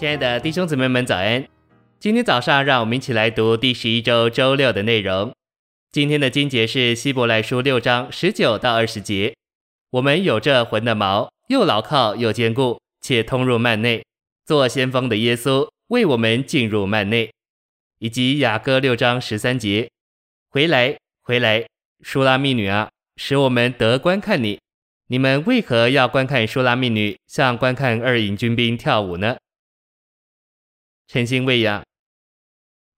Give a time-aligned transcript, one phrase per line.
[0.00, 1.46] 亲爱的弟兄姊妹们，早安！
[1.98, 5.30] 今天早上，让我们一起来读第十一周周六的内容。
[5.92, 9.34] 今天的经节是希伯来书六章十九到二十节。
[9.90, 14.02] 我们有这魂的毛，又牢靠又坚固，且通入幔内，
[14.46, 17.30] 做先锋的耶稣为我们进入幔内。
[17.98, 19.90] 以及雅歌六章十三节，
[20.48, 21.66] 回来，回来，
[22.02, 24.58] 舒拉密女啊，使我们得观看你。
[25.08, 29.36] 你们为何要观看舒拉密女，像观看二营军兵跳舞呢？
[31.12, 31.82] 诚心喂养。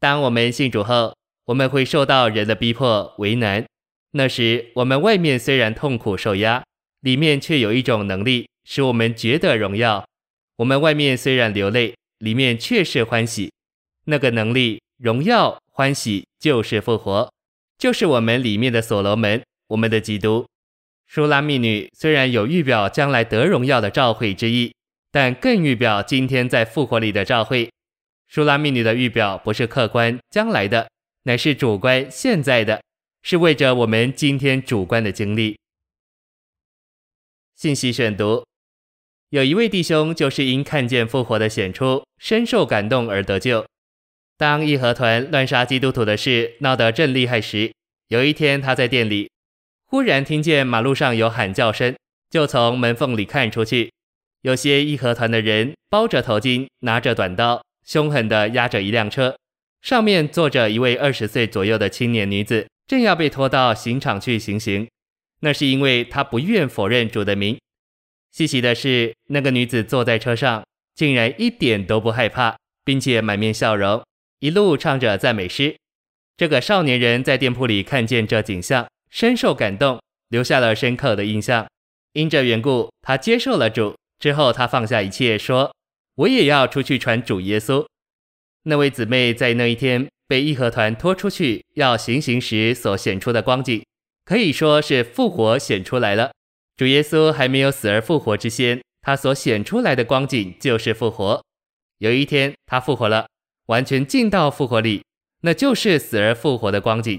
[0.00, 1.14] 当我们信主后，
[1.44, 3.64] 我们会受到人的逼迫为难。
[4.10, 6.64] 那时，我们外面虽然痛苦受压，
[7.02, 10.04] 里面却有一种能力，使我们觉得荣耀。
[10.56, 13.52] 我们外面虽然流泪，里面却是欢喜。
[14.06, 17.32] 那个能力、荣耀、欢喜，就是复活，
[17.78, 20.44] 就是我们里面的所罗门，我们的基督。
[21.06, 24.74] 舒拉密女虽然有预表将来得荣耀的召会之意，
[25.12, 27.70] 但更预表今天在复活里的召会。
[28.30, 30.88] 舒拉密女的预表不是客观将来的，
[31.24, 32.80] 乃是主观现在的，
[33.24, 35.58] 是为着我们今天主观的经历。
[37.56, 38.46] 信息选读：
[39.30, 43.66] 有一位弟兄，就是因看见复活的显出，深受感动而得救。
[44.38, 47.72] 当义和团乱杀基督徒的事闹得正厉害时，
[48.06, 49.28] 有一天他在店里，
[49.86, 51.96] 忽然听见马路上有喊叫声，
[52.30, 53.92] 就从门缝里看出去，
[54.42, 57.60] 有些义和团的人包着头巾，拿着短刀。
[57.84, 59.36] 凶狠地压着一辆车，
[59.82, 64.88] 上面坐着一位二十岁左右的青年女子，正要被拖到刑场去行刑。
[65.40, 67.58] 那是因为她不愿否认主的名。
[68.30, 70.62] 稀奇的是，那个女子坐在车上，
[70.94, 74.04] 竟然一点都不害怕，并且满面笑容，
[74.38, 75.74] 一路唱着赞美诗。
[76.36, 81.66] 这个少年人在店铺里看见这景象，深受感动，留下了深刻的印象。
[82.12, 83.96] 因这缘故，他接受了主。
[84.18, 85.74] 之后，他放下一切，说。
[86.20, 87.86] 我也要出去传主耶稣。
[88.64, 93.82] 那位姊妹在那一天被义和团拖出去要行刑时所显出的光景，
[94.26, 96.32] 可以说是复活显出来了。
[96.76, 101.42] 主耶稣还没有死而复活之先，他所显出来的光景就是复活。
[101.98, 103.26] 有一天他复活了，
[103.66, 105.02] 完全进到复活里，
[105.40, 107.18] 那就是死而复活的光景。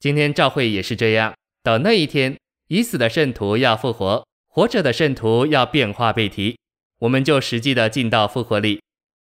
[0.00, 2.38] 今天教会也是这样，到那一天，
[2.68, 6.56] 已死的圣徒要复活，活着的圣徒要变化被提。
[7.02, 8.80] 我们就实际的进到复活里。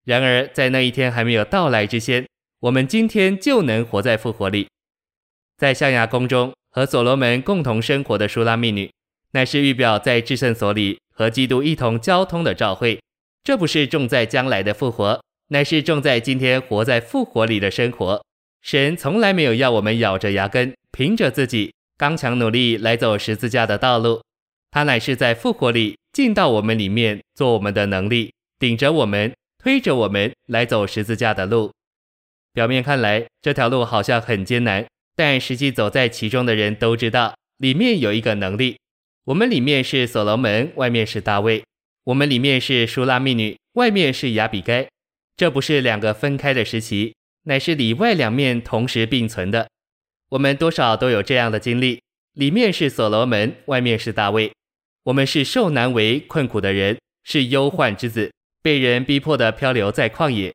[0.06, 2.28] 然而，在那一天还没有到来之前，
[2.60, 4.68] 我们今天就能活在复活里。
[5.58, 8.92] 在象牙宫中和所罗门共同生活的舒拉密女，
[9.32, 13.00] 乃是预表在至圣所里和基督一同交通的召会。
[13.44, 18.24] 这不是重在将来的复活，乃是重在今天活在复活里的生活。
[18.62, 24.22] 神从来没有要我们咬着牙根，凭着自己刚强努力来走十字架的道路。
[24.74, 25.96] 他乃是在复活里。
[26.12, 31.72] 进到我们里面，做我们的能力，顶着我们，推着我们来走十字架的路。
[32.54, 34.86] 表面看来，这条路好像很艰难，
[35.16, 38.78] 但实际走在其中的人都知道，里面有一个能力。
[39.26, 41.64] 我们里面是所罗门，外面是大卫；
[42.04, 44.88] 我们里面是舒拉密女，外面是亚比该。
[45.36, 49.68] 这不是两个分开的时期，乃是里外两面同时并存的。
[50.30, 52.00] 我们多少都有这样的经历：
[52.34, 54.52] 里面是所罗门，外面是大卫。
[55.06, 58.32] 我们是受难为困苦的人，是忧患之子，
[58.62, 60.54] 被人逼迫的漂流在旷野。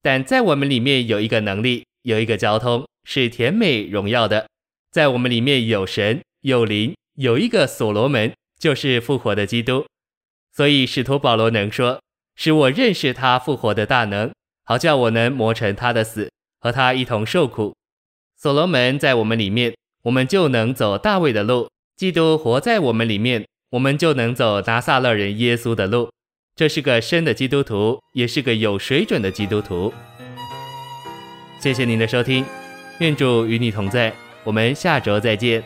[0.00, 4.46] 但在我们里面有一个能力，有一个交通，是甜美荣耀的。
[4.92, 9.84] 在我们里面有神，有灵，有一个所罗门，就是复活的基督。
[10.52, 12.00] 所以使徒保罗能说
[12.36, 14.32] ：“使我认识他复活的大能，
[14.64, 16.30] 好叫我能磨成他的死，
[16.60, 17.74] 和他一同受苦。”
[18.38, 19.74] 所罗门在我们里面，
[20.04, 21.68] 我们就能走大卫的路。
[21.96, 23.44] 基督活在我们里面。
[23.70, 26.10] 我们就能走拿撒勒人耶稣的路，
[26.56, 29.94] 这是个深的基督徒，也是个有水准的基督徒。
[31.60, 32.44] 谢谢您的收听，
[32.98, 35.62] 愿主与你同在，我们下周再见。